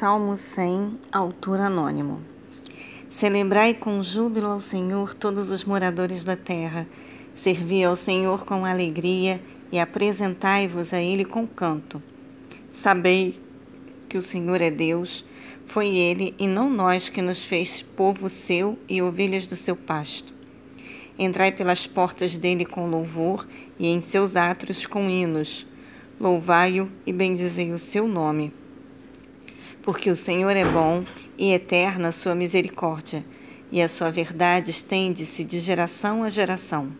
Salmo 0.00 0.34
100, 0.34 0.98
autor 1.12 1.60
anônimo. 1.60 2.22
Celebrai 3.10 3.74
com 3.74 4.02
júbilo 4.02 4.46
ao 4.46 4.58
Senhor 4.58 5.12
todos 5.12 5.50
os 5.50 5.62
moradores 5.62 6.24
da 6.24 6.34
terra. 6.34 6.86
Servi 7.34 7.84
ao 7.84 7.94
Senhor 7.94 8.46
com 8.46 8.64
alegria 8.64 9.42
e 9.70 9.78
apresentai-vos 9.78 10.94
a 10.94 11.02
Ele 11.02 11.22
com 11.22 11.46
canto. 11.46 12.02
Sabei 12.72 13.38
que 14.08 14.16
o 14.16 14.22
Senhor 14.22 14.62
é 14.62 14.70
Deus, 14.70 15.22
foi 15.66 15.88
Ele 15.88 16.34
e 16.38 16.48
não 16.48 16.70
nós 16.70 17.10
que 17.10 17.20
nos 17.20 17.44
fez 17.44 17.82
povo 17.82 18.30
seu 18.30 18.78
e 18.88 19.02
ovelhas 19.02 19.46
do 19.46 19.54
seu 19.54 19.76
pasto. 19.76 20.32
Entrai 21.18 21.52
pelas 21.52 21.86
portas 21.86 22.38
dele 22.38 22.64
com 22.64 22.88
louvor 22.88 23.46
e 23.78 23.86
em 23.86 24.00
seus 24.00 24.34
átrios 24.34 24.86
com 24.86 25.10
hinos. 25.10 25.66
Louvai-o 26.18 26.90
e 27.04 27.12
bendizei 27.12 27.70
o 27.70 27.78
seu 27.78 28.08
nome 28.08 28.50
porque 29.82 30.10
o 30.10 30.16
Senhor 30.16 30.56
é 30.56 30.64
bom 30.64 31.04
e 31.38 31.52
eterna 31.52 32.08
a 32.08 32.12
sua 32.12 32.34
misericórdia, 32.34 33.24
e 33.72 33.80
a 33.80 33.88
sua 33.88 34.10
verdade 34.10 34.70
estende-se 34.70 35.44
de 35.44 35.60
geração 35.60 36.22
a 36.22 36.28
geração. 36.28 36.90